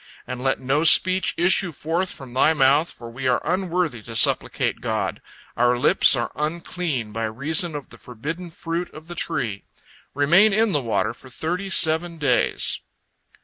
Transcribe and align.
And 0.25 0.41
let 0.41 0.59
no 0.59 0.83
speech 0.83 1.35
issue 1.37 1.71
forth 1.71 2.11
from 2.11 2.33
thy 2.33 2.53
mouth, 2.53 2.89
for 2.89 3.11
we 3.11 3.27
are 3.27 3.39
unworthy 3.45 4.01
to 4.01 4.15
supplicate 4.15 4.81
God, 4.81 5.21
our 5.55 5.77
lips 5.77 6.15
are 6.15 6.31
unclean 6.35 7.11
by 7.11 7.25
reason 7.25 7.75
of 7.75 7.89
the 7.89 7.99
forbidden 7.99 8.49
fruit 8.49 8.91
of 8.95 9.05
the 9.05 9.13
tree. 9.13 9.63
Remain 10.15 10.53
in 10.53 10.71
the 10.71 10.81
water 10.81 11.13
for 11.13 11.29
thirty 11.29 11.69
seven 11.69 12.17
days." 12.17 12.81